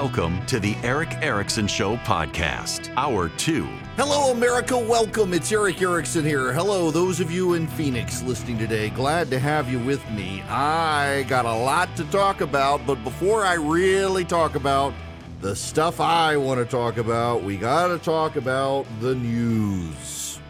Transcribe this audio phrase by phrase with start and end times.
[0.00, 3.66] Welcome to the Erick Erickson Show podcast, hour two.
[3.96, 4.78] Hello, America.
[4.78, 5.34] Welcome.
[5.34, 6.54] It's Erick Erickson here.
[6.54, 8.88] Hello, those of you in Phoenix listening today.
[8.88, 10.40] Glad to have you with me.
[10.48, 14.94] I got a lot to talk about, but before I really talk about
[15.42, 20.40] the stuff I want to talk about, we got to talk about the news.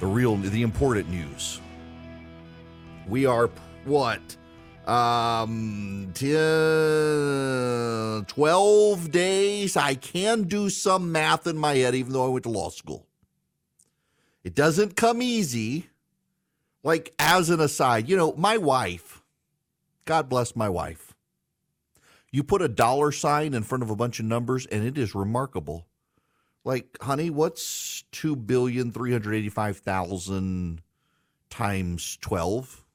[0.00, 1.60] The real, the important news.
[3.06, 3.48] We are
[3.84, 4.36] what?
[4.86, 12.28] Um 10, 12 days i can do some math in my head even though i
[12.28, 13.04] went to law school.
[14.44, 15.88] It doesn't come easy.
[16.84, 19.24] Like as an aside you know my wife
[20.04, 21.14] god bless my wife.
[22.30, 25.16] You put a dollar sign in front of a bunch of numbers and it is
[25.16, 25.88] remarkable.
[26.64, 30.80] Like honey what's 2 billion 385,000
[31.50, 32.85] times 12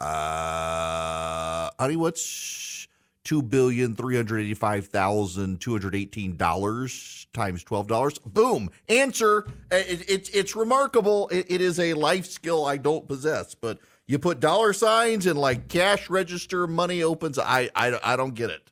[0.00, 2.86] uh, honey, what's
[3.24, 8.18] two billion three hundred eighty-five thousand two hundred eighteen dollars times twelve dollars?
[8.18, 8.70] Boom!
[8.88, 9.46] Answer.
[9.70, 11.28] It, it, it's remarkable.
[11.28, 15.38] It, it is a life skill I don't possess, but you put dollar signs and
[15.38, 17.38] like cash register money opens.
[17.38, 18.70] I I, I don't get it,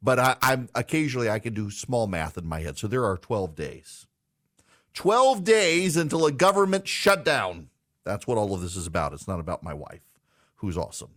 [0.00, 2.78] but I, I'm occasionally I can do small math in my head.
[2.78, 4.06] So there are twelve days.
[4.92, 7.68] 12 days until a government shutdown.
[8.04, 9.12] That's what all of this is about.
[9.12, 10.09] It's not about my wife
[10.60, 11.10] who's awesome.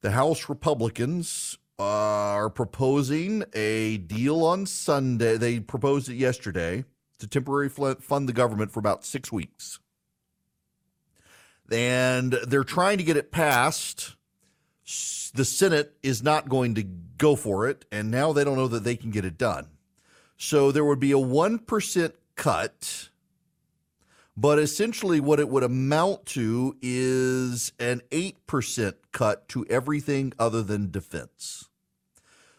[0.00, 5.36] The House Republicans uh, are proposing a deal on Sunday.
[5.36, 6.84] They proposed it yesterday
[7.18, 9.78] to temporarily fund the government for about six weeks.
[11.70, 14.16] And they're trying to get it passed.
[15.34, 17.84] The Senate is not going to go for it.
[17.92, 19.68] And now they don't know that they can get it done.
[20.36, 23.09] So there would be a 1% cut
[24.40, 30.90] but essentially, what it would amount to is an 8% cut to everything other than
[30.90, 31.68] defense.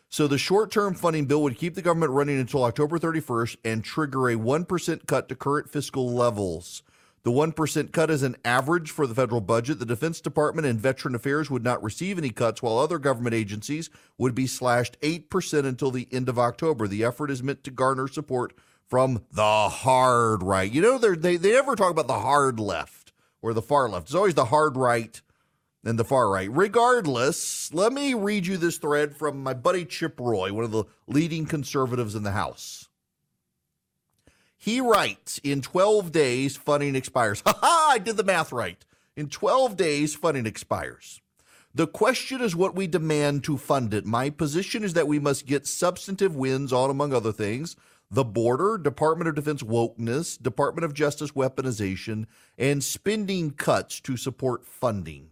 [0.08, 3.84] So the short term funding bill would keep the government running until October 31st and
[3.84, 6.84] trigger a 1% cut to current fiscal levels.
[7.24, 9.80] The 1% cut is an average for the federal budget.
[9.80, 13.90] The Defense Department and Veteran Affairs would not receive any cuts, while other government agencies
[14.20, 16.88] would be slashed 8% until the end of October.
[16.88, 18.54] The effort is meant to garner support
[18.92, 20.70] from the hard right.
[20.70, 24.08] You know, they they never talk about the hard left or the far left.
[24.08, 25.20] It's always the hard right
[25.86, 26.50] and the far right.
[26.52, 30.84] Regardless, let me read you this thread from my buddy Chip Roy, one of the
[31.08, 32.90] leading conservatives in the House.
[34.58, 37.42] He writes, in 12 days, funding expires.
[37.48, 38.84] Ha ha, I did the math right.
[39.16, 41.22] In 12 days, funding expires.
[41.74, 44.06] The question is what we demand to fund it.
[44.06, 47.78] My position is that we must get substantive wins on, among other things,
[48.12, 52.26] the border, Department of Defense wokeness, Department of Justice weaponization,
[52.58, 55.30] and spending cuts to support funding.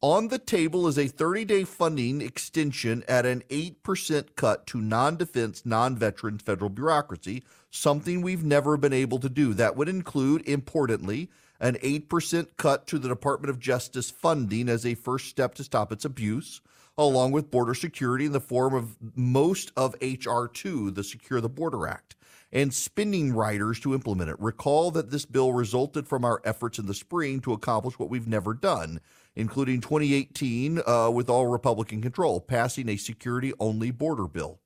[0.00, 5.16] On the table is a 30 day funding extension at an 8% cut to non
[5.16, 9.52] defense, non veterans federal bureaucracy, something we've never been able to do.
[9.52, 14.94] That would include, importantly, an 8% cut to the Department of Justice funding as a
[14.94, 16.60] first step to stop its abuse
[16.98, 20.48] along with border security in the form of most of H.R.
[20.48, 22.16] 2, the Secure the Border Act,
[22.52, 24.40] and spending riders to implement it.
[24.40, 28.28] Recall that this bill resulted from our efforts in the spring to accomplish what we've
[28.28, 29.00] never done,
[29.34, 34.60] including 2018 uh, with all Republican control, passing a security only border bill.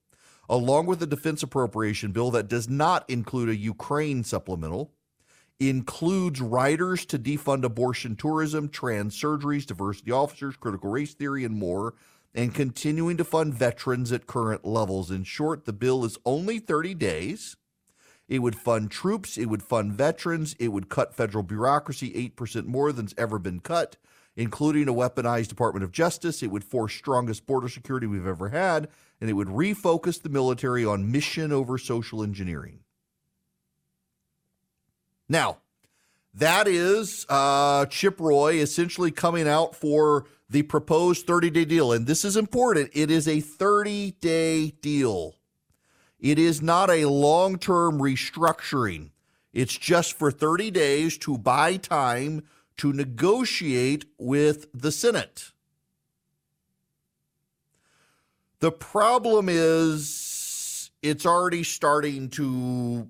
[0.49, 4.93] Along with a defense appropriation bill that does not include a Ukraine supplemental,
[5.61, 11.95] includes riders to defund abortion tourism, trans surgeries, diversity officers, critical race theory, and more,
[12.35, 15.11] and continuing to fund veterans at current levels.
[15.11, 17.57] In short, the bill is only 30 days.
[18.29, 19.37] It would fund troops.
[19.37, 20.55] It would fund veterans.
[20.61, 23.97] It would cut federal bureaucracy 8% more than's ever been cut,
[24.37, 26.41] including a weaponized Department of Justice.
[26.43, 28.89] It would force strongest border security we've ever had.
[29.21, 32.81] And it would refocus the military on mission over social engineering.
[35.29, 35.59] Now,
[36.33, 41.93] that is uh, Chip Roy essentially coming out for the proposed 30 day deal.
[41.93, 45.37] And this is important it is a 30 day deal,
[46.19, 49.11] it is not a long term restructuring.
[49.53, 52.45] It's just for 30 days to buy time
[52.77, 55.51] to negotiate with the Senate.
[58.61, 63.09] The problem is it's already starting to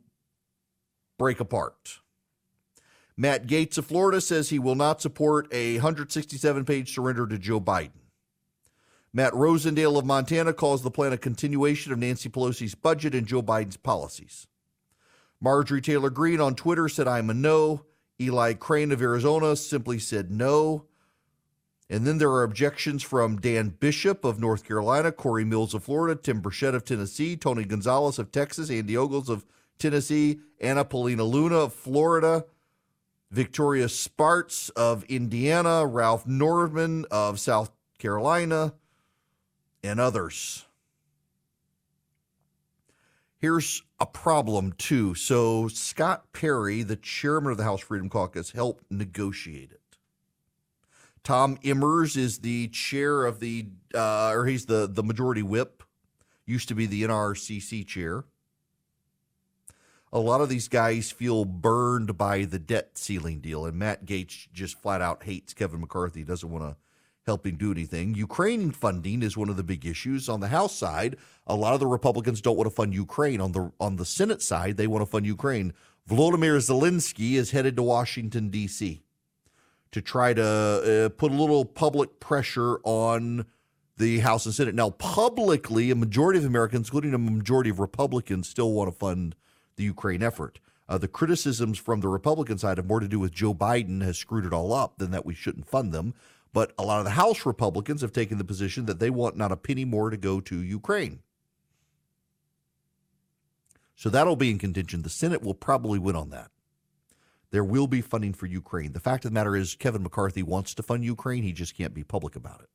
[1.19, 2.00] break apart.
[3.21, 7.61] Matt Gaetz of Florida says he will not support a 167 page surrender to Joe
[7.61, 7.91] Biden.
[9.13, 13.43] Matt Rosendale of Montana calls the plan a continuation of Nancy Pelosi's budget and Joe
[13.43, 14.47] Biden's policies.
[15.39, 17.85] Marjorie Taylor Greene on Twitter said, I'm a no.
[18.19, 20.87] Eli Crane of Arizona simply said no.
[21.91, 26.19] And then there are objections from Dan Bishop of North Carolina, Corey Mills of Florida,
[26.19, 29.45] Tim Burchett of Tennessee, Tony Gonzalez of Texas, Andy Ogles of
[29.79, 32.47] Tennessee, Anna Paulina Luna of Florida,
[33.31, 38.75] Victoria Spartz of Indiana, Ralph Norman of South Carolina,
[39.85, 40.67] and others.
[43.39, 45.15] Here's a problem, too.
[45.15, 49.81] So, Scott Perry, the chairman of the House Freedom Caucus, helped negotiate it.
[51.23, 55.83] Tom Emmers is the chair of the, uh, or he's the, the majority whip,
[56.47, 58.25] used to be the NRCC chair
[60.13, 64.49] a lot of these guys feel burned by the debt ceiling deal, and Matt Gaetz
[64.53, 66.77] just flat out hates Kevin McCarthy, doesn't want to
[67.27, 68.15] help him do anything.
[68.15, 71.17] Ukraine funding is one of the big issues on the House side.
[71.47, 73.41] A lot of the Republicans don't want to fund Ukraine.
[73.41, 75.73] On the on the Senate side, they want to fund Ukraine.
[76.09, 79.03] Volodymyr Zelensky is headed to Washington D.C.
[79.93, 83.47] to try to uh, put a little public pressure on
[83.97, 84.75] the House and Senate.
[84.75, 89.37] Now, publicly, a majority of Americans, including a majority of Republicans, still want to fund
[89.77, 90.61] the Ukraine effort.
[90.89, 94.19] Uh, the criticisms from the Republican side have more to do with Joe Biden has
[94.19, 96.15] screwed it all up than that we shouldn't fund them.
[96.53, 99.53] But a lot of the House Republicans have taken the position that they want not
[99.53, 101.21] a penny more to go to Ukraine.
[103.95, 105.03] So that'll be in contention.
[105.03, 106.51] The Senate will probably win on that.
[107.51, 108.93] There will be funding for Ukraine.
[108.93, 111.43] The fact of the matter is, Kevin McCarthy wants to fund Ukraine.
[111.43, 112.69] He just can't be public about it.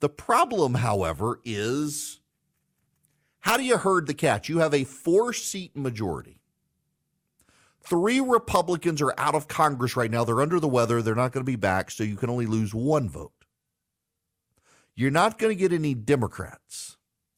[0.00, 2.17] The problem, however, is
[3.40, 4.48] how do you herd the cats?
[4.48, 6.40] You have a four seat majority.
[7.80, 10.24] Three Republicans are out of Congress right now.
[10.24, 11.00] They're under the weather.
[11.00, 13.32] They're not going to be back, so you can only lose one vote.
[14.94, 16.96] You're not going to get any Democrats.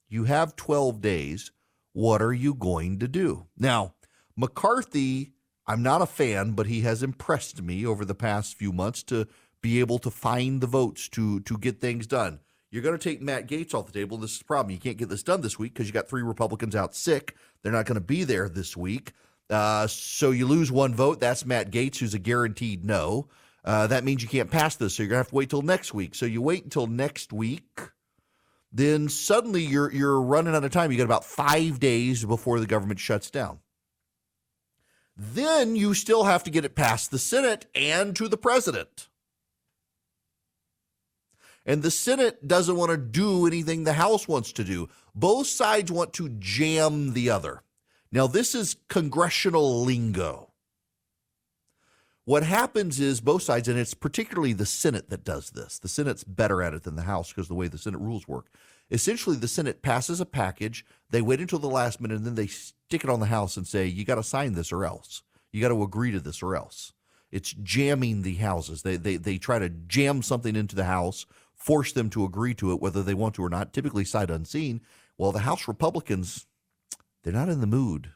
[0.09, 1.53] You have 12 days.
[1.93, 3.47] What are you going to do?
[3.57, 3.95] Now,
[4.37, 5.33] McCarthy,
[5.67, 9.29] I'm not a fan, but he has impressed me over the past few months to
[9.61, 12.41] be able to find the votes to to get things done.
[12.71, 14.17] You're going to take Matt Gaetz off the table.
[14.17, 14.71] This is the problem.
[14.71, 17.35] You can't get this done this week because you got three Republicans out sick.
[17.63, 19.13] They're not going to be there this week.
[19.49, 21.19] Uh, so you lose one vote.
[21.19, 23.29] That's Matt Gaetz, who's a guaranteed no.
[23.65, 24.95] Uh, that means you can't pass this.
[24.95, 26.15] So you're going to have to wait till next week.
[26.15, 27.81] So you wait until next week.
[28.73, 30.93] Then suddenly you're you're running out of time.
[30.93, 33.59] You got about five days before the government shuts down.
[35.17, 39.10] Then you still have to get it past the Senate and to the president.
[41.67, 44.89] And the Senate doesn't want to do anything the House wants to do.
[45.15, 47.63] Both sides want to jam the other.
[48.13, 50.51] Now, this is congressional lingo.
[52.25, 55.79] What happens is both sides, and it's particularly the Senate that does this.
[55.79, 58.47] The Senate's better at it than the House because the way the Senate rules work.
[58.91, 62.47] Essentially, the Senate passes a package, they wait until the last minute, and then they
[62.47, 65.23] stick it on the House and say, you got to sign this or else.
[65.53, 66.93] You got to agree to this or else.
[67.31, 68.83] It's jamming the houses.
[68.83, 71.27] They, they, they try to jam something into the House
[71.61, 74.81] force them to agree to it, whether they want to or not, typically sight unseen.
[75.19, 76.47] Well, the House Republicans,
[77.23, 78.13] they're not in the mood.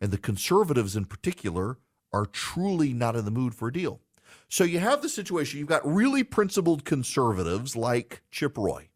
[0.00, 1.78] And the conservatives in particular
[2.10, 4.00] are truly not in the mood for a deal.
[4.48, 8.88] So you have the situation, you've got really principled conservatives like Chip Roy.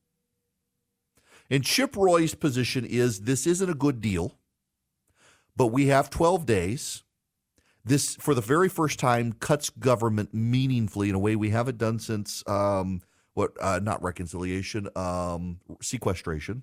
[1.51, 4.39] And Chip Roy's position is this isn't a good deal,
[5.55, 7.03] but we have 12 days
[7.85, 11.99] this, for the very first time, cuts government meaningfully in a way we haven't done
[11.99, 13.03] since um,
[13.35, 13.53] what?
[13.61, 16.63] Uh, not reconciliation, um, sequestration.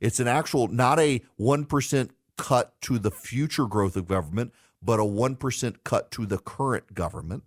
[0.00, 4.52] It's an actual, not a one percent cut to the future growth of government,
[4.82, 7.44] but a one percent cut to the current government.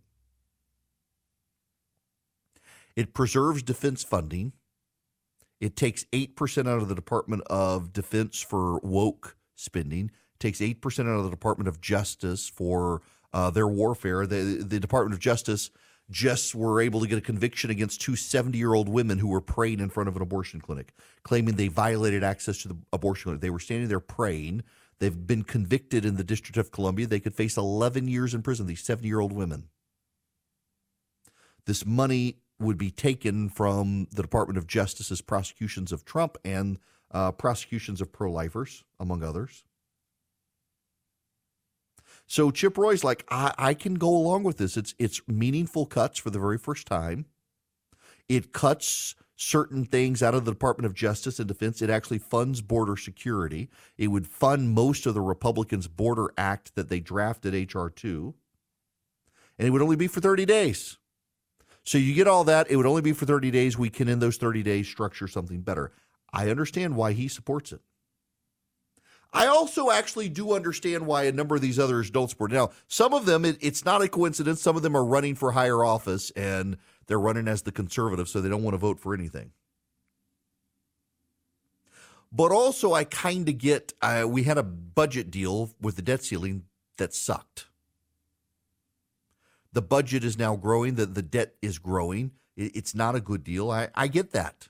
[2.96, 4.54] It preserves defense funding.
[5.60, 11.18] It takes 8% out of the Department of Defense for woke spending, takes 8% out
[11.18, 13.02] of the Department of Justice for
[13.34, 14.26] uh, their warfare.
[14.26, 15.70] The, the Department of Justice
[16.10, 19.42] just were able to get a conviction against two 70 year old women who were
[19.42, 23.42] praying in front of an abortion clinic, claiming they violated access to the abortion clinic.
[23.42, 24.64] They were standing there praying.
[25.00, 27.08] They've been convicted in the District of Columbia.
[27.08, 29.70] They could face 11 years in prison, these 70 year old women.
[31.66, 36.78] This money would be taken from the Department of Justice's prosecutions of Trump and
[37.12, 39.65] uh, prosecutions of pro lifers, among others.
[42.28, 44.78] So Chip Roy's like, I, I can go along with this.
[44.78, 47.26] It's it's meaningful cuts for the very first time.
[48.28, 51.82] It cuts certain things out of the Department of Justice and Defense.
[51.82, 53.70] It actually funds border security.
[53.98, 58.34] It would fund most of the Republicans' Border Act that they drafted HR two.
[59.60, 60.98] And it would only be for 30 days.
[61.84, 62.70] So you get all that.
[62.70, 63.78] It would only be for 30 days.
[63.78, 65.92] We can, in those 30 days, structure something better.
[66.34, 67.82] I understand why he supports it.
[69.36, 72.54] I also actually do understand why a number of these others don't support.
[72.54, 74.62] Now, some of them, it, it's not a coincidence.
[74.62, 76.78] Some of them are running for higher office and
[77.08, 79.52] they're running as the conservative, so they don't want to vote for anything.
[82.32, 86.24] But also, I kind of get uh, we had a budget deal with the debt
[86.24, 86.64] ceiling
[86.98, 87.66] that sucked.
[89.74, 92.32] The budget is now growing, the, the debt is growing.
[92.56, 93.70] It, it's not a good deal.
[93.70, 94.70] I, I get that.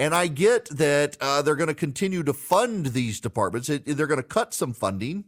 [0.00, 3.68] And I get that uh, they're going to continue to fund these departments.
[3.68, 5.26] It, they're going to cut some funding,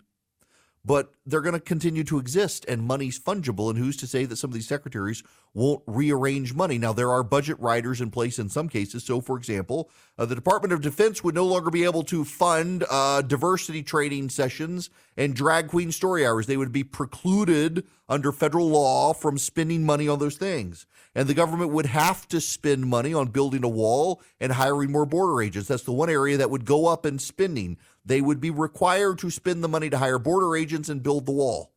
[0.85, 3.71] but they're going to continue to exist, and money's fungible.
[3.71, 5.23] And who's to say that some of these secretaries
[5.55, 6.79] won't rearrange money?
[6.79, 9.05] Now, there are budget riders in place in some cases.
[9.05, 12.85] So, for example, uh, the Department of Defense would no longer be able to fund
[12.91, 16.47] uh, diversity training sessions and drag queen story hours.
[16.47, 21.35] They would be precluded under federal law from spending money on those things and the
[21.35, 25.69] government would have to spend money on building a wall and hiring more border agents.
[25.69, 27.77] That's the one area that would go up in spending.
[28.05, 31.33] They would be required to spend the money to hire border agents and build the
[31.33, 31.73] wall.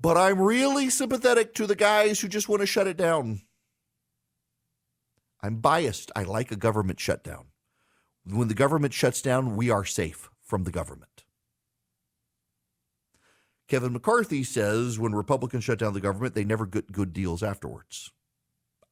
[0.00, 3.42] But I'm really sympathetic to the guys who just want to shut it down.
[5.42, 6.10] I'm biased.
[6.14, 7.46] I like a government shutdown.
[8.24, 11.24] When the government shuts down, we are safe from the government.
[13.68, 18.12] Kevin McCarthy says when Republicans shut down the government, they never get good deals afterwards.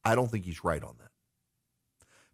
[0.04, 1.05] I don't think he's right on that.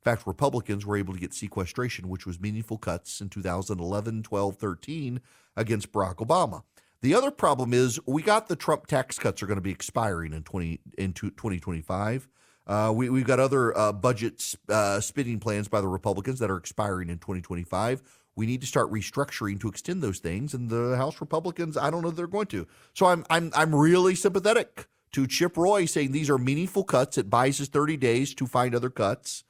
[0.02, 5.20] Fact, Republicans were able to get sequestration, which was meaningful cuts in 2011, 12, 13
[5.56, 6.62] against Barack Obama.
[7.02, 10.32] The other problem is we got the Trump tax cuts are going to be expiring
[10.32, 12.28] in 20 in 2025.
[12.64, 16.56] Uh, we, we've got other uh, budget uh, spending plans by the Republicans that are
[16.56, 18.02] expiring in 2025
[18.34, 20.54] we need to start restructuring to extend those things.
[20.54, 22.66] And the House Republicans, I don't know they're going to.
[22.94, 27.18] So I'm I'm I'm really sympathetic to Chip Roy saying these are meaningful cuts.
[27.18, 29.44] It buys us 30 days to find other cuts.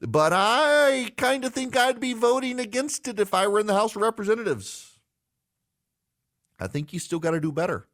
[0.00, 3.74] But I kind of think I'd be voting against it if I were in the
[3.74, 4.98] House of Representatives.
[6.58, 7.86] I think you still got to do better.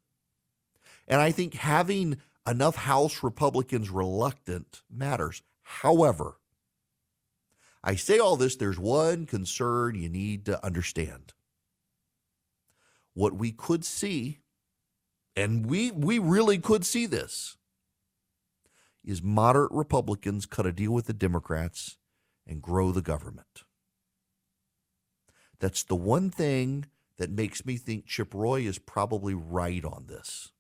[1.09, 5.43] And I think having enough House Republicans reluctant matters.
[5.63, 6.39] However,
[7.83, 11.33] I say all this, there's one concern you need to understand.
[13.15, 14.41] What we could see,
[15.35, 17.57] and we, we really could see this,
[19.07, 21.97] is moderate Republicans cut a deal with the Democrats
[22.47, 23.63] and grow the government.
[25.61, 26.87] That's the one thing
[27.17, 30.53] that makes me think Chip Roy is probably right on this.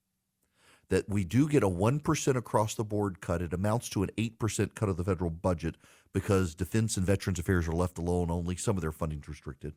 [0.88, 3.42] That we do get a 1% across the board cut.
[3.42, 5.74] It amounts to an 8% cut of the federal budget
[6.12, 9.74] because Defense and Veterans Affairs are left alone, only some of their funding is restricted.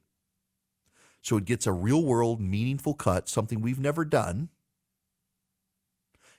[1.22, 4.50] So it gets a real world, meaningful cut, something we've never done.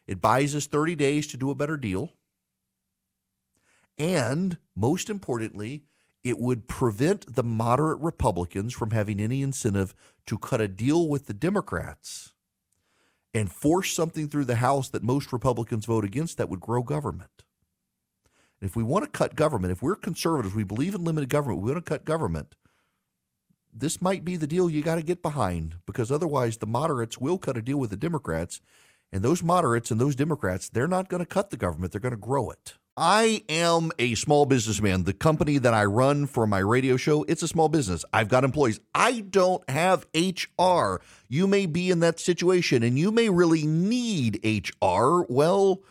[0.06, 2.12] It buys us 30 days to do a better deal.
[4.00, 5.84] And most importantly,
[6.24, 11.26] it would prevent the moderate Republicans from having any incentive to cut a deal with
[11.26, 12.32] the Democrats
[13.34, 17.44] and force something through the House that most Republicans vote against that would grow government.
[18.62, 21.70] If we want to cut government, if we're conservatives, we believe in limited government, we
[21.70, 22.54] want to cut government,
[23.70, 27.36] this might be the deal you got to get behind because otherwise the moderates will
[27.36, 28.62] cut a deal with the Democrats.
[29.12, 32.12] And those moderates and those Democrats, they're not going to cut the government, they're going
[32.12, 32.74] to grow it.
[32.96, 35.04] I am a small businessman.
[35.04, 38.04] The company that I run for my radio show, it's a small business.
[38.12, 38.80] I've got employees.
[38.94, 41.00] I don't have HR.
[41.28, 45.22] You may be in that situation and you may really need HR.
[45.28, 45.82] Well,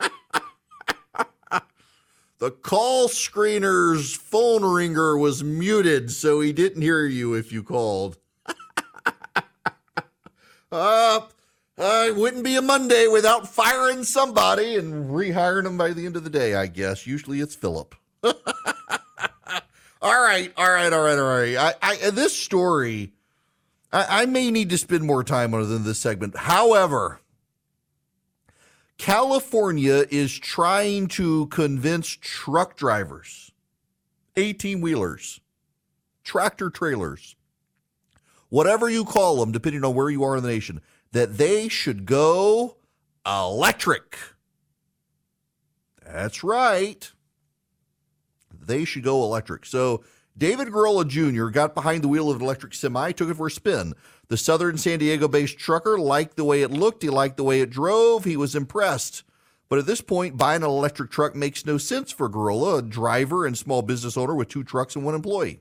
[2.42, 8.18] The call screener's phone ringer was muted, so he didn't hear you if you called.
[10.72, 11.20] uh,
[11.78, 16.24] it wouldn't be a Monday without firing somebody and rehiring them by the end of
[16.24, 17.06] the day, I guess.
[17.06, 17.94] Usually it's Philip.
[18.24, 18.34] all
[20.02, 21.56] right, all right, all right, all right.
[21.56, 23.12] I, I this story,
[23.92, 26.36] I, I may need to spend more time on it than this segment.
[26.36, 27.20] However,
[29.02, 33.50] California is trying to convince truck drivers,
[34.36, 35.40] 18 wheelers,
[36.22, 37.34] tractor trailers,
[38.48, 40.80] whatever you call them, depending on where you are in the nation,
[41.10, 42.76] that they should go
[43.26, 44.16] electric.
[46.06, 47.10] That's right.
[48.54, 49.66] They should go electric.
[49.66, 50.04] So,
[50.38, 51.46] David Girola Jr.
[51.48, 53.94] got behind the wheel of an electric semi, took it for a spin.
[54.32, 57.60] The Southern San Diego based trucker liked the way it looked, he liked the way
[57.60, 59.24] it drove, he was impressed.
[59.68, 63.44] But at this point, buying an electric truck makes no sense for Girola, a driver
[63.44, 65.60] and small business owner with two trucks and one employee.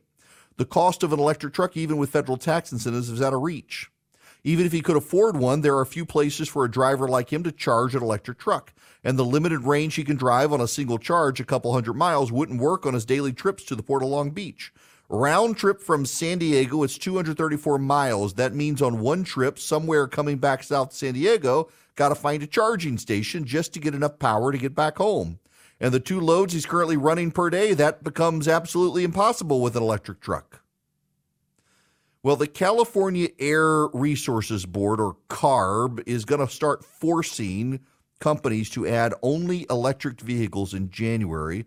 [0.55, 3.91] The cost of an electric truck, even with federal tax incentives, is out of reach.
[4.45, 7.43] Even if he could afford one, there are few places for a driver like him
[7.43, 8.71] to charge an electric truck.
[9.03, 12.31] And the limited range he can drive on a single charge, a couple hundred miles,
[12.31, 14.71] wouldn't work on his daily trips to the Port of Long Beach.
[15.13, 18.35] Round trip from San Diego, it's 234 miles.
[18.35, 22.41] That means on one trip, somewhere coming back south to San Diego, got to find
[22.41, 25.39] a charging station just to get enough power to get back home.
[25.81, 29.83] And the two loads he's currently running per day, that becomes absolutely impossible with an
[29.83, 30.61] electric truck.
[32.23, 37.81] Well, the California Air Resources Board, or CARB, is going to start forcing
[38.21, 41.65] companies to add only electric vehicles in January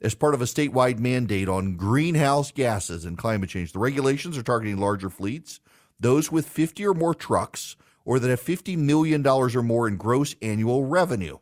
[0.00, 3.72] as part of a statewide mandate on greenhouse gases and climate change.
[3.72, 5.60] The regulations are targeting larger fleets,
[5.98, 10.34] those with 50 or more trucks, or that have $50 million or more in gross
[10.40, 11.38] annual revenue.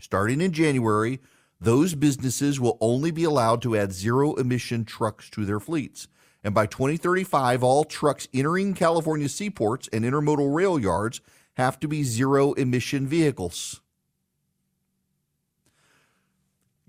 [0.00, 1.20] Starting in January,
[1.60, 6.06] those businesses will only be allowed to add zero emission trucks to their fleets.
[6.44, 11.20] And by 2035, all trucks entering California seaports and intermodal rail yards
[11.54, 13.80] have to be zero emission vehicles.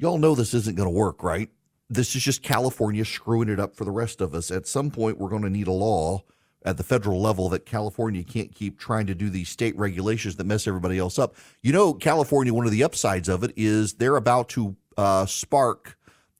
[0.01, 1.49] Y'all know this isn't going to work, right?
[1.89, 4.49] This is just California screwing it up for the rest of us.
[4.49, 6.23] At some point, we're going to need a law
[6.63, 10.45] at the federal level that California can't keep trying to do these state regulations that
[10.45, 11.35] mess everybody else up.
[11.61, 15.97] You know, California, one of the upsides of it is they're about to uh, spark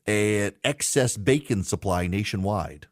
[0.08, 2.88] an excess bacon supply nationwide.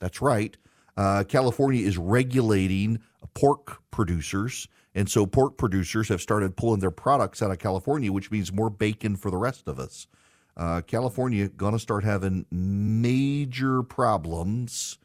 [0.00, 0.54] That's right.
[0.98, 3.00] Uh, California is regulating
[3.32, 4.68] pork producers
[4.98, 8.68] and so pork producers have started pulling their products out of California, which means more
[8.68, 10.08] bacon for the rest of us.
[10.56, 14.98] Uh, California going to start having major problems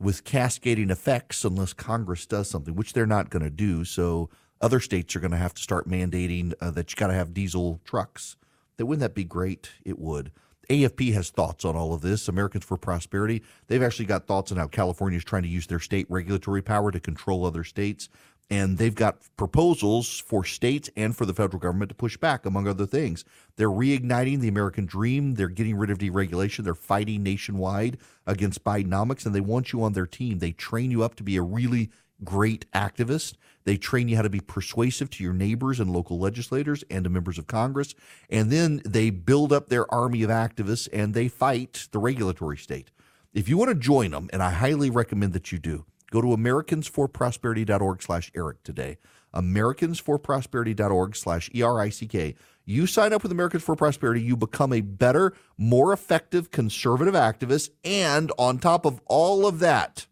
[0.00, 3.84] with cascading effects unless Congress does something, which they're not going to do.
[3.84, 4.30] So
[4.62, 7.34] other states are going to have to start mandating uh, that you got to have
[7.34, 8.38] diesel trucks.
[8.78, 9.72] That wouldn't that be great?
[9.84, 10.32] It would.
[10.70, 12.28] AFP has thoughts on all of this.
[12.28, 15.80] Americans for Prosperity, they've actually got thoughts on how California is trying to use their
[15.80, 18.08] state regulatory power to control other states
[18.50, 22.66] and they've got proposals for states and for the federal government to push back, among
[22.66, 23.24] other things.
[23.56, 25.34] They're reigniting the American dream.
[25.34, 26.64] They're getting rid of deregulation.
[26.64, 30.38] They're fighting nationwide against Bidenomics, and they want you on their team.
[30.38, 31.90] They train you up to be a really
[32.24, 33.34] great activist.
[33.64, 37.10] They train you how to be persuasive to your neighbors and local legislators and to
[37.10, 37.94] members of Congress.
[38.30, 42.90] And then they build up their army of activists and they fight the regulatory state.
[43.34, 46.28] If you want to join them, and I highly recommend that you do, go to
[46.28, 48.98] americansforprosperity.org slash Erick today.
[49.34, 52.34] Americansforprosperity.org slash E-R-I-C-K.
[52.64, 57.70] You sign up with Americans for Prosperity, you become a better, more effective conservative activist.
[57.84, 60.06] And on top of all of that,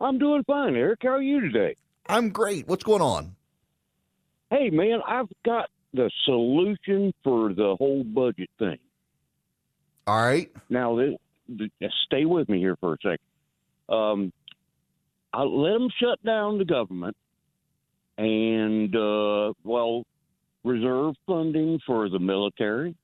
[0.00, 1.00] I'm doing fine, Erick.
[1.02, 1.76] How are you today?
[2.08, 2.68] I'm great.
[2.68, 3.34] What's going on?
[4.50, 8.78] Hey, man, I've got the solution for the whole budget thing.
[10.06, 10.50] All right.
[10.68, 11.16] Now, this,
[11.48, 13.18] this, stay with me here for a second.
[13.88, 14.32] Um,
[15.32, 17.16] I let them shut down the government
[18.18, 20.04] and, uh, well,
[20.64, 22.94] reserve funding for the military,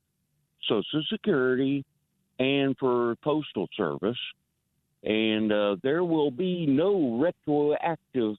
[0.67, 1.83] Social Security,
[2.39, 4.17] and for Postal Service.
[5.03, 8.37] And uh, there will be no retroactive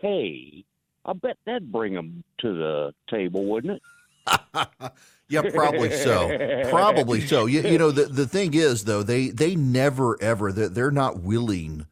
[0.00, 0.64] pay
[1.04, 3.82] I bet that'd bring them to the table, wouldn't it?
[5.28, 6.68] yeah, probably so.
[6.68, 7.46] probably so.
[7.46, 11.20] You, you, know, the the thing is though, they they never ever they're, they're not
[11.20, 11.86] willing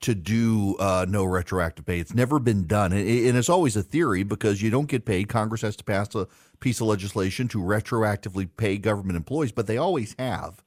[0.00, 1.98] to do uh, no retroactive pay.
[1.98, 5.28] It's never been done, and, and it's always a theory because you don't get paid.
[5.28, 6.28] Congress has to pass a
[6.60, 10.62] piece of legislation to retroactively pay government employees, but they always have.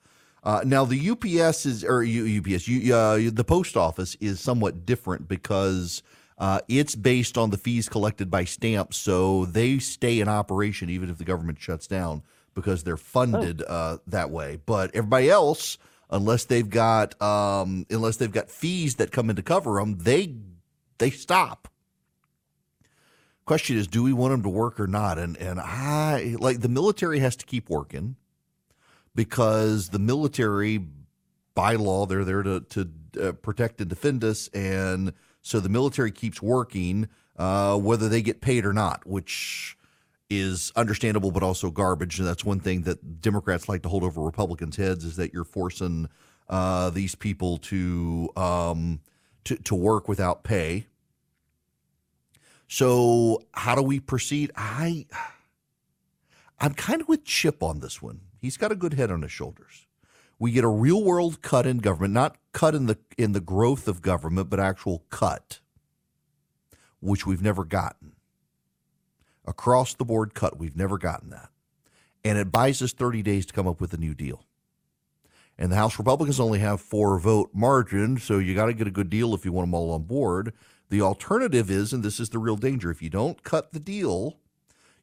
[0.45, 6.03] Uh, now the UPS is or UPS, uh, the post office is somewhat different because
[6.37, 11.09] uh, it's based on the fees collected by stamps, so they stay in operation even
[11.09, 12.21] if the government shuts down
[12.53, 13.73] because they're funded oh.
[13.73, 14.59] uh, that way.
[14.67, 15.79] But everybody else,
[16.11, 20.35] unless they've got um, unless they've got fees that come in to cover them, they
[20.99, 21.69] they stop.
[23.45, 25.17] Question is, do we want them to work or not?
[25.17, 28.15] And and I like the military has to keep working
[29.15, 30.85] because the military,
[31.55, 32.89] by law, they're there to to
[33.21, 35.13] uh, protect and defend us and
[35.45, 39.77] so the military keeps working, uh, whether they get paid or not, which
[40.27, 42.17] is understandable, but also garbage.
[42.17, 45.43] And that's one thing that Democrats like to hold over Republicans' heads is that you're
[45.43, 46.09] forcing
[46.49, 49.01] uh, these people to, um,
[49.43, 50.87] to to work without pay.
[52.67, 54.51] So how do we proceed?
[54.55, 55.05] I
[56.59, 58.21] I'm kind of with Chip on this one.
[58.39, 59.87] He's got a good head on his shoulders
[60.37, 63.87] we get a real world cut in government, not cut in the in the growth
[63.87, 65.59] of government, but actual cut,
[66.99, 68.13] which we've never gotten.
[69.45, 71.49] Across the board cut, we've never gotten that.
[72.23, 74.43] And it buys us 30 days to come up with a new deal.
[75.57, 78.91] And the House Republicans only have four vote margin, so you got to get a
[78.91, 80.51] good deal if you want them all on board.
[80.89, 84.39] The alternative is, and this is the real danger, if you don't cut the deal,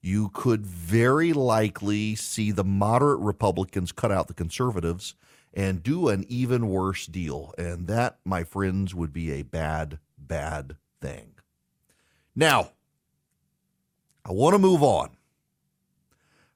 [0.03, 5.15] you could very likely see the moderate Republicans cut out the conservatives
[5.55, 7.55] and do an even worse deal.
[7.57, 11.35] And that, my friends, would be a bad, bad thing.
[12.35, 12.73] Now,
[14.25, 15.11] I want to move on.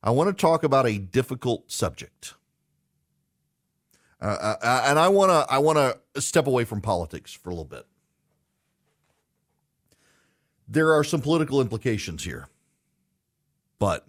[0.02, 2.34] I want to talk about a difficult subject.
[4.20, 7.50] Uh, uh, uh and I want to I want to step away from politics for
[7.50, 7.86] a little bit.
[10.66, 12.48] There are some political implications here.
[13.78, 14.06] But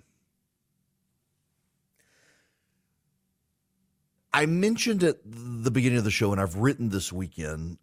[4.33, 7.77] I mentioned at the beginning of the show, and I've written this weekend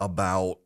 [0.00, 0.58] about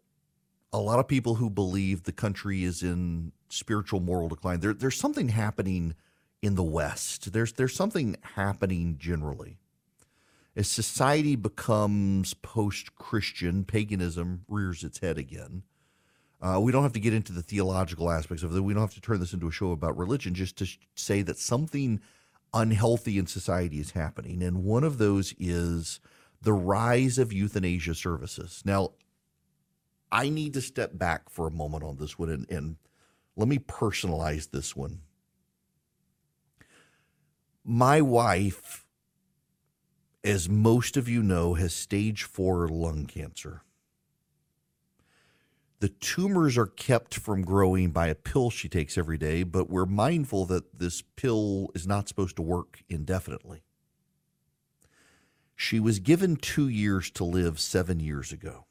[0.72, 4.61] a lot of people who believe the country is in spiritual moral decline.
[4.61, 5.94] There, there's something happening
[6.40, 7.32] in the West.
[7.32, 9.58] There's there's something happening generally.
[10.54, 15.62] As society becomes post-Christian, paganism rears its head again.
[16.40, 18.61] Uh, we don't have to get into the theological aspects of it.
[18.61, 21.38] We don't have to turn this into a show about religion, just to say that
[21.38, 22.01] something
[22.55, 24.42] unhealthy in society is happening.
[24.42, 26.01] And one of those is
[26.40, 28.62] the rise of euthanasia services.
[28.64, 28.92] Now,
[30.11, 32.77] I need to step back for a moment on this one and, and
[33.37, 35.01] let me personalize this one.
[37.64, 38.87] My wife,
[40.24, 43.62] as most of you know, has stage four lung cancer.
[45.80, 49.86] The tumors are kept from growing by a pill she takes every day, but we're
[49.86, 53.62] mindful that this pill is not supposed to work indefinitely.
[55.54, 58.66] She was given two years to live seven years ago.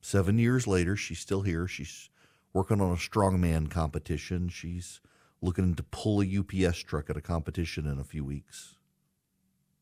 [0.00, 1.68] Seven years later, she's still here.
[1.68, 2.08] She's
[2.52, 4.48] working on a strongman competition.
[4.48, 5.00] She's
[5.40, 8.76] looking to pull a UPS truck at a competition in a few weeks.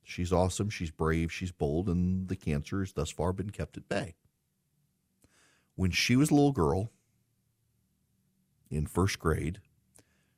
[0.02, 0.70] She's awesome.
[0.70, 1.32] She's brave.
[1.32, 1.88] She's bold.
[1.88, 4.16] And the cancer has thus far been kept at bay.
[5.78, 6.90] When she was a little girl
[8.68, 9.60] in first grade,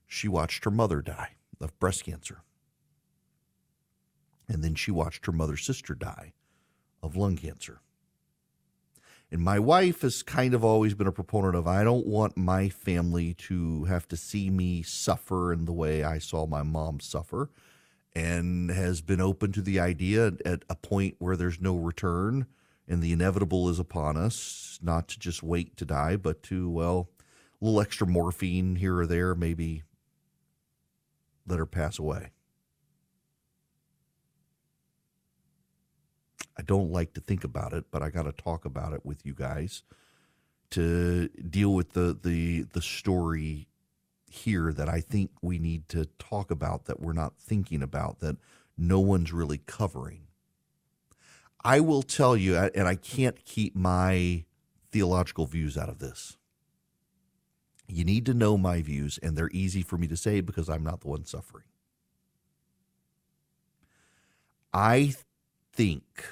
[0.07, 2.43] she watched her mother die of breast cancer.
[4.51, 6.35] And then she watched her mother's sister die
[7.03, 7.81] of lung cancer.
[9.31, 12.69] And my wife has kind of always been a proponent of I don't want my
[12.69, 17.49] family to have to see me suffer in the way I saw my mom suffer,
[18.15, 22.47] and has been open to the idea at a point where there's no return
[22.89, 27.09] and the inevitable is upon us, not to just wait to die, but to, well,
[27.61, 29.83] a little extra morphine here or there, maybe
[31.47, 32.31] let her pass away.
[36.59, 39.25] I don't like to think about it, but I got to talk about it with
[39.25, 39.83] you guys
[40.71, 43.67] to deal with the the the story
[44.31, 48.37] here that I think we need to talk about that we're not thinking about that
[48.79, 50.29] no one's really covering.
[51.63, 54.45] I will tell you and I can't keep my
[54.91, 56.37] theological views out of this.
[57.87, 60.85] You need to know my views and they're easy for me to say because I'm
[60.85, 61.65] not the one suffering.
[64.73, 65.15] I
[65.73, 66.25] think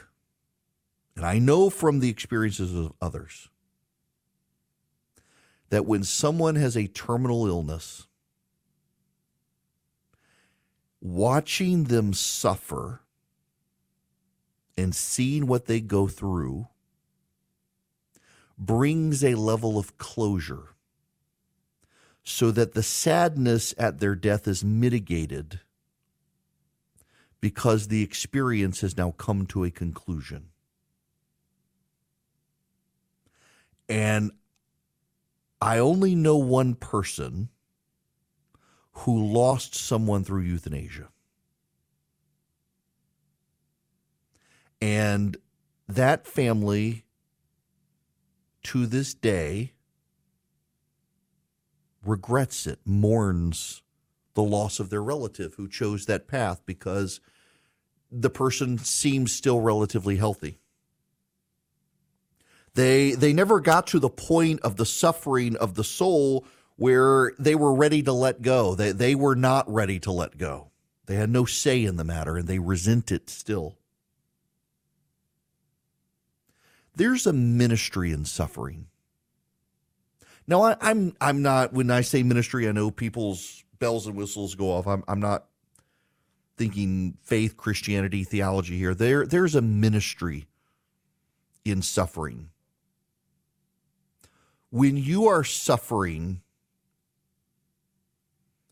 [1.18, 3.48] and I know from the experiences of others
[5.68, 8.06] that when someone has a terminal illness,
[11.00, 13.00] watching them suffer
[14.78, 16.68] and seeing what they go through
[18.56, 20.68] brings a level of closure
[22.22, 25.60] so that the sadness at their death is mitigated
[27.40, 30.50] because the experience has now come to a conclusion.
[33.88, 34.30] And
[35.60, 37.48] I only know one person
[38.92, 41.08] who lost someone through euthanasia.
[44.80, 45.36] And
[45.88, 47.04] that family
[48.64, 49.72] to this day
[52.04, 53.82] regrets it, mourns
[54.34, 57.20] the loss of their relative who chose that path because
[58.10, 60.58] the person seems still relatively healthy.
[62.74, 67.56] They they never got to the point of the suffering of the soul where they
[67.56, 68.74] were ready to let go.
[68.74, 70.70] They they were not ready to let go.
[71.06, 73.78] They had no say in the matter and they resent it still.
[76.98, 78.88] There's a ministry in suffering.
[80.46, 84.54] Now I, I'm I'm not when I say ministry, I know people's bells and whistles
[84.54, 84.86] go off.
[84.86, 85.46] I'm I'm not
[86.56, 88.94] thinking faith, Christianity, theology here.
[88.94, 90.46] There there's a ministry
[91.64, 92.50] in suffering
[94.70, 96.42] when you are suffering,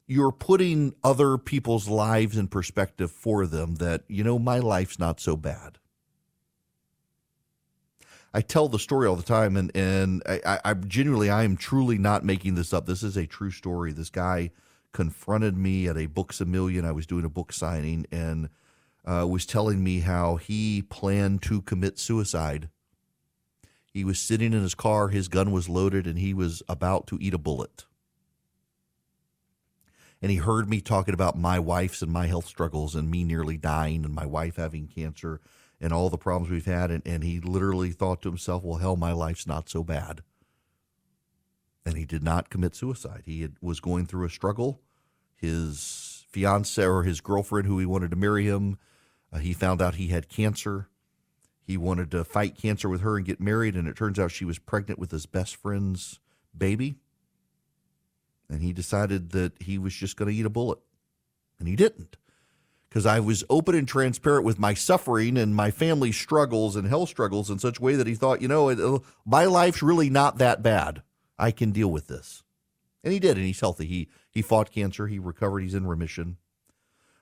[0.06, 5.20] you're putting other people's lives in perspective for them that, you know, my life's not
[5.20, 5.78] so bad.
[8.34, 11.96] I tell the story all the time, and, and I, I genuinely, I am truly
[11.96, 12.86] not making this up.
[12.86, 13.92] This is a true story.
[13.92, 14.50] This guy
[14.92, 16.84] confronted me at a Books a Million.
[16.84, 18.50] I was doing a book signing and
[19.04, 22.68] uh, was telling me how he planned to commit suicide
[23.96, 27.18] he was sitting in his car, his gun was loaded, and he was about to
[27.18, 27.86] eat a bullet.
[30.20, 33.56] And he heard me talking about my wife's and my health struggles and me nearly
[33.56, 35.40] dying and my wife having cancer
[35.80, 36.90] and all the problems we've had.
[36.90, 40.22] And, and he literally thought to himself, well, hell, my life's not so bad.
[41.84, 43.22] And he did not commit suicide.
[43.24, 44.80] He had, was going through a struggle.
[45.36, 48.78] His fiance or his girlfriend, who he wanted to marry him,
[49.32, 50.88] uh, he found out he had cancer.
[51.62, 54.44] He wanted to fight cancer with her and get married, and it turns out she
[54.44, 56.20] was pregnant with his best friend's
[56.56, 56.96] baby.
[58.48, 60.78] And he decided that he was just going to eat a bullet.
[61.58, 62.16] And he didn't.
[62.96, 67.10] Because I was open and transparent with my suffering and my family struggles and health
[67.10, 70.62] struggles in such a way that he thought, you know, my life's really not that
[70.62, 71.02] bad.
[71.38, 72.42] I can deal with this.
[73.04, 73.84] And he did, and he's healthy.
[73.84, 75.08] He he fought cancer.
[75.08, 75.58] He recovered.
[75.58, 76.38] He's in remission.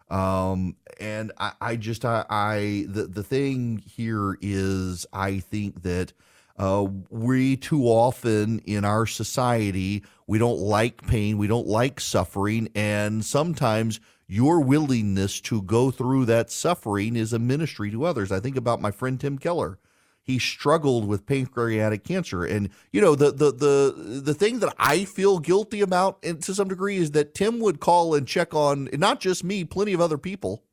[0.08, 6.12] Um, and I, I just, I, I, the, the thing here is, I think that,
[6.56, 12.68] uh, we too often in our society, we don't like pain, we don't like suffering,
[12.76, 18.32] and sometimes your willingness to go through that suffering is a ministry to others.
[18.32, 19.78] I think about my friend Tim Keller
[20.24, 22.44] he struggled with pancreatic cancer.
[22.44, 26.54] And you know, the the the the thing that I feel guilty about and to
[26.54, 30.00] some degree is that Tim would call and check on not just me, plenty of
[30.00, 30.64] other people.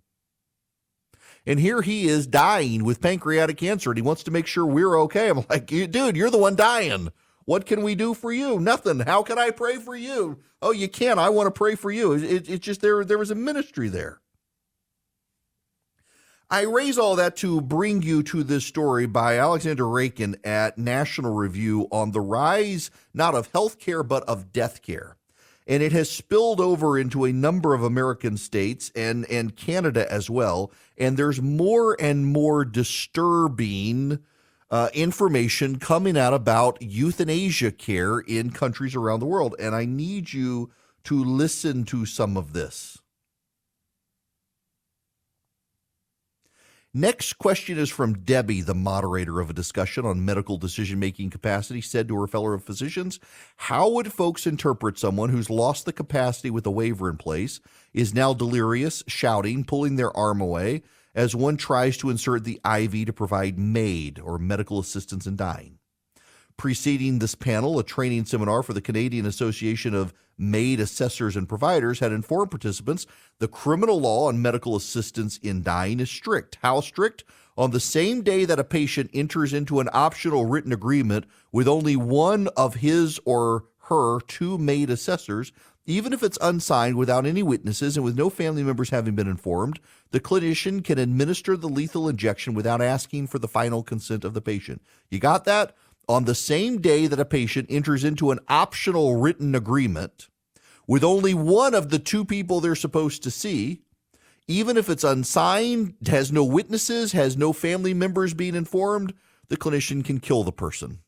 [1.46, 4.98] And here he is dying with pancreatic cancer, and he wants to make sure we're
[5.02, 5.28] okay.
[5.30, 7.10] I'm like, dude, you're the one dying.
[7.46, 8.60] What can we do for you?
[8.60, 9.00] Nothing.
[9.00, 10.40] How can I pray for you?
[10.62, 11.18] Oh, you can.
[11.20, 12.14] I want to pray for you.
[12.14, 13.04] It's it, it just there.
[13.04, 14.22] There was a ministry there.
[16.50, 21.34] I raise all that to bring you to this story by Alexander Raikin at National
[21.34, 25.16] Review on the rise not of healthcare but of death care.
[25.66, 30.30] And it has spilled over into a number of American states and, and Canada as
[30.30, 30.74] well.
[30.98, 34.20] And there's more and more disturbing
[34.72, 39.54] uh, information coming out about euthanasia care in countries around the world.
[39.60, 40.72] And I need you
[41.04, 42.98] to listen to some of this.
[46.94, 51.80] Next question is from Debbie, the moderator of a discussion on medical decision making capacity,
[51.80, 53.18] said to her fellow physicians,
[53.56, 57.62] How would folks interpret someone who's lost the capacity with a waiver in place,
[57.94, 63.06] is now delirious, shouting, pulling their arm away, as one tries to insert the IV
[63.06, 65.80] to provide MAID or medical assistance in dying?
[66.58, 72.00] Preceding this panel, a training seminar for the Canadian Association of MAID assessors and providers
[72.00, 73.06] had informed participants
[73.40, 76.58] the criminal law on medical assistance in dying is strict.
[76.62, 77.24] How strict?
[77.58, 81.96] On the same day that a patient enters into an optional written agreement with only
[81.96, 85.52] one of his or her two MAID assessors,
[85.86, 89.80] even if it's unsigned without any witnesses and with no family members having been informed,
[90.12, 94.42] the clinician can administer the lethal injection without asking for the final consent of the
[94.42, 94.82] patient.
[95.10, 95.76] You got that?
[96.08, 100.28] On the same day that a patient enters into an optional written agreement,
[100.88, 103.82] with only one of the two people they're supposed to see,
[104.48, 109.14] even if it's unsigned, has no witnesses, has no family members being informed,
[109.48, 111.00] the clinician can kill the person.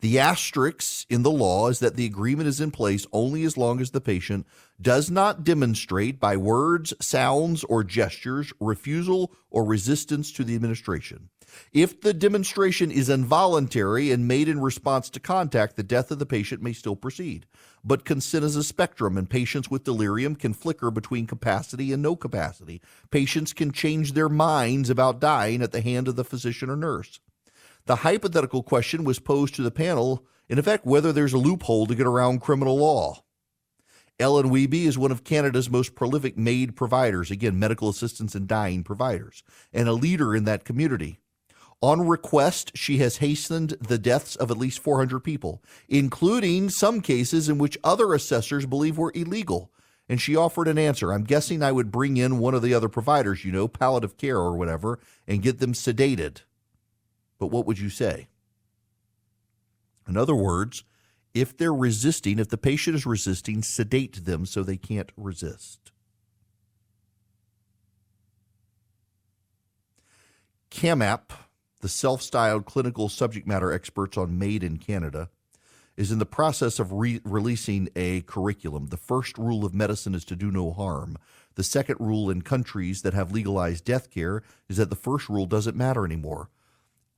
[0.00, 3.80] The asterisk in the law is that the agreement is in place only as long
[3.80, 4.46] as the patient
[4.80, 11.30] does not demonstrate by words, sounds, or gestures refusal or resistance to the administration.
[11.72, 16.26] If the demonstration is involuntary and made in response to contact, the death of the
[16.26, 17.46] patient may still proceed.
[17.82, 22.14] But consent is a spectrum, and patients with delirium can flicker between capacity and no
[22.14, 22.80] capacity.
[23.10, 27.18] Patients can change their minds about dying at the hand of the physician or nurse.
[27.88, 31.94] The hypothetical question was posed to the panel, in effect, whether there's a loophole to
[31.94, 33.24] get around criminal law.
[34.20, 38.84] Ellen Wiebe is one of Canada's most prolific MAID providers, again, medical assistance and dying
[38.84, 41.18] providers, and a leader in that community.
[41.80, 47.48] On request, she has hastened the deaths of at least 400 people, including some cases
[47.48, 49.72] in which other assessors believe were illegal.
[50.10, 51.10] And she offered an answer.
[51.10, 54.36] I'm guessing I would bring in one of the other providers, you know, palliative care
[54.36, 56.42] or whatever, and get them sedated.
[57.38, 58.28] But what would you say?
[60.08, 60.84] In other words,
[61.34, 65.92] if they're resisting, if the patient is resisting, sedate them so they can't resist.
[70.70, 71.32] CAMAP
[71.80, 75.30] the self styled clinical subject matter experts on MAID in Canada,
[75.96, 78.86] is in the process of re- releasing a curriculum.
[78.86, 81.16] The first rule of medicine is to do no harm.
[81.54, 85.46] The second rule in countries that have legalized death care is that the first rule
[85.46, 86.50] doesn't matter anymore.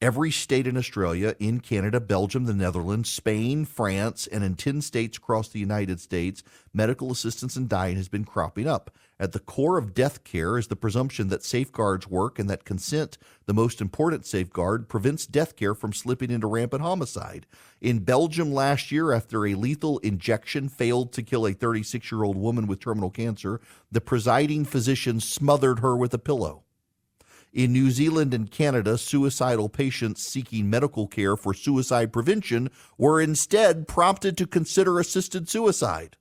[0.02, 5.18] Every state in Australia, in Canada, Belgium, the Netherlands, Spain, France, and in 10 states
[5.18, 8.90] across the United States, medical assistance in dying has been cropping up.
[9.18, 13.18] At the core of death care is the presumption that safeguards work and that consent,
[13.44, 17.44] the most important safeguard, prevents death care from slipping into rampant homicide.
[17.82, 22.38] In Belgium last year, after a lethal injection failed to kill a 36 year old
[22.38, 23.60] woman with terminal cancer,
[23.92, 26.64] the presiding physician smothered her with a pillow.
[27.52, 33.88] In New Zealand and Canada, suicidal patients seeking medical care for suicide prevention were instead
[33.88, 36.16] prompted to consider assisted suicide.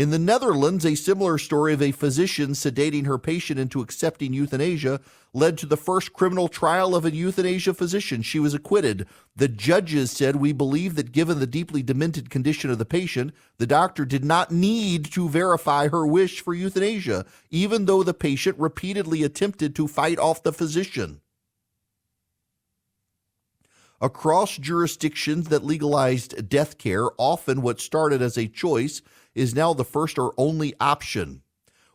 [0.00, 4.98] In the Netherlands, a similar story of a physician sedating her patient into accepting euthanasia
[5.34, 8.22] led to the first criminal trial of a euthanasia physician.
[8.22, 9.06] She was acquitted.
[9.36, 13.66] The judges said, We believe that given the deeply demented condition of the patient, the
[13.66, 19.22] doctor did not need to verify her wish for euthanasia, even though the patient repeatedly
[19.22, 21.20] attempted to fight off the physician.
[24.00, 29.02] Across jurisdictions that legalized death care, often what started as a choice
[29.34, 31.42] is now the first or only option.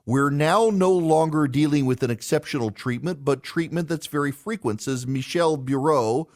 [0.06, 5.08] We're now no longer dealing with an exceptional treatment, but treatment that's very frequent, says
[5.08, 6.28] Michel Bureau.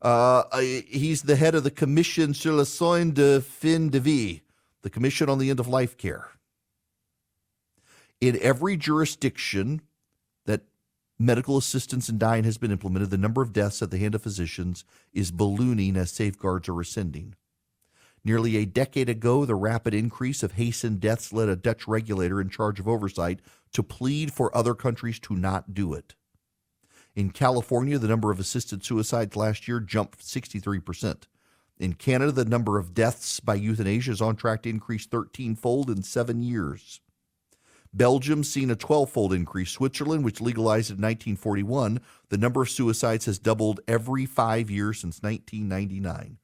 [0.00, 4.42] Uh, he's the head of the Commission sur les soins de fin de vie,
[4.82, 6.28] the Commission on the End of Life Care.
[8.20, 9.82] In every jurisdiction
[10.46, 10.62] that
[11.18, 14.22] medical assistance in dying has been implemented, the number of deaths at the hand of
[14.22, 17.34] physicians is ballooning as safeguards are rescinding.
[18.24, 22.48] Nearly a decade ago, the rapid increase of hastened deaths led a Dutch regulator in
[22.48, 23.40] charge of oversight
[23.72, 26.14] to plead for other countries to not do it.
[27.14, 31.24] In California, the number of assisted suicides last year jumped 63%.
[31.78, 35.90] In Canada, the number of deaths by euthanasia is on track to increase 13 fold
[35.90, 37.00] in seven years.
[37.94, 39.70] Belgium seen a 12 fold increase.
[39.70, 45.22] Switzerland, which legalized in 1941, the number of suicides has doubled every five years since
[45.22, 46.38] 1999.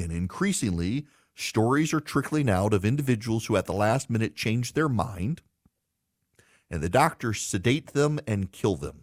[0.00, 4.88] And increasingly, stories are trickling out of individuals who at the last minute change their
[4.88, 5.42] mind
[6.70, 9.02] and the doctors sedate them and kill them.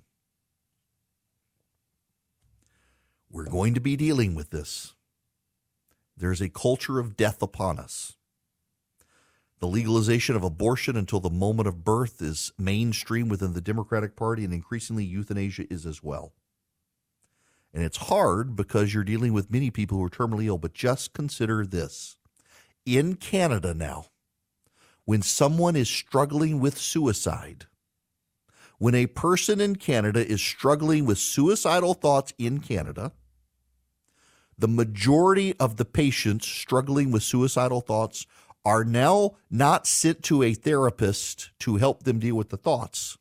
[3.30, 4.94] We're going to be dealing with this.
[6.16, 8.14] There's a culture of death upon us.
[9.60, 14.46] The legalization of abortion until the moment of birth is mainstream within the Democratic Party,
[14.46, 16.34] and increasingly euthanasia is as well.
[17.74, 21.14] And it's hard because you're dealing with many people who are terminally ill, but just
[21.14, 22.18] consider this.
[22.86, 24.08] In Canada now,
[25.06, 27.66] when someone is struggling with suicide,
[28.80, 33.12] when a person in Canada is struggling with suicidal thoughts in Canada,
[34.58, 38.26] the majority of the patients struggling with suicidal thoughts
[38.66, 43.18] are now not sent to a therapist to help them deal with the thoughts,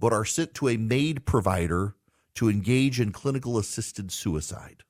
[0.00, 1.94] but are sent to a MAID provider
[2.34, 4.82] to engage in clinical assisted suicide.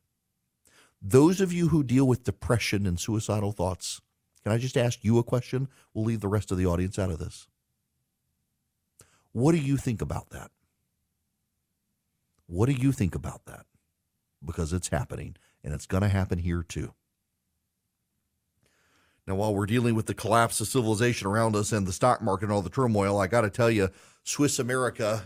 [1.00, 4.00] Those of you who deal with depression and suicidal thoughts,
[4.42, 5.68] can I just ask you a question?
[5.92, 7.46] We'll leave the rest of the audience out of this.
[9.32, 10.50] What do you think about that?
[12.46, 13.66] What do you think about that?
[14.44, 16.94] Because it's happening and it's going to happen here too.
[19.26, 22.44] Now, while we're dealing with the collapse of civilization around us and the stock market
[22.44, 23.88] and all the turmoil, I got to tell you,
[24.22, 25.22] Swiss America,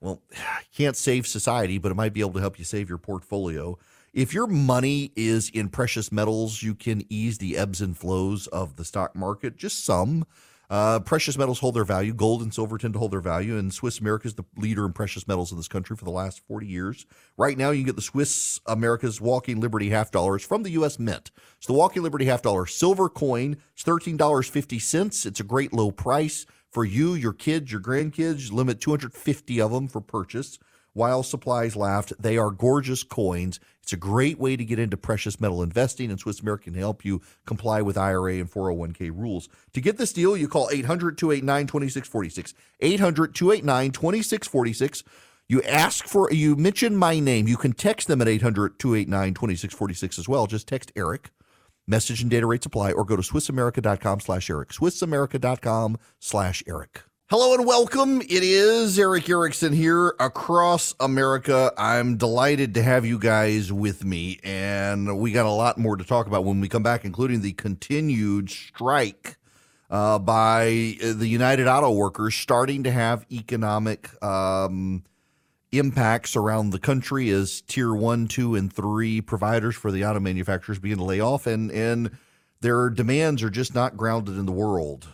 [0.00, 0.22] well,
[0.76, 3.78] can't save society, but it might be able to help you save your portfolio.
[4.12, 8.76] If your money is in precious metals, you can ease the ebbs and flows of
[8.76, 10.26] the stock market, just some.
[10.68, 12.14] Uh, precious metals hold their value.
[12.14, 14.92] Gold and silver tend to hold their value, and Swiss America is the leader in
[14.92, 17.06] precious metals in this country for the last 40 years.
[17.36, 20.98] Right now, you can get the Swiss America's Walking Liberty half dollars from the U.S.
[21.00, 21.32] Mint.
[21.58, 25.26] So the Walking Liberty half dollar silver coin is $13.50.
[25.26, 28.52] It's a great low price for you, your kids, your grandkids.
[28.52, 30.58] Limit 250 of them for purchase
[30.92, 32.12] while supplies last.
[32.20, 33.60] They are gorgeous coins.
[33.82, 37.04] It's a great way to get into precious metal investing, and Swiss American can help
[37.04, 39.48] you comply with IRA and 401k rules.
[39.72, 42.54] To get this deal, you call 800 289 2646.
[42.80, 45.04] 800 289 2646.
[45.48, 47.48] You ask for, you mention my name.
[47.48, 50.46] You can text them at 800 289 2646 as well.
[50.46, 51.30] Just text Erick.
[51.86, 54.70] Message and data rates apply, or go to SwissAmerica.com slash Erick.
[54.70, 57.02] SwissAmerica.com slash Erick.
[57.30, 58.20] Hello and welcome.
[58.22, 61.72] It is Erick Erickson here across America.
[61.78, 66.02] I'm delighted to have you guys with me, and we got a lot more to
[66.02, 69.36] talk about when we come back, including the continued strike
[69.90, 75.04] uh, by the United Auto Workers starting to have economic um,
[75.72, 80.78] impacts around the country as tier one, two, and three providers for the auto manufacturers
[80.78, 82.10] begin to lay off, and and
[82.60, 85.08] their demands are just not grounded in the world